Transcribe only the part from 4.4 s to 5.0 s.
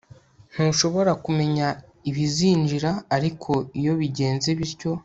bityo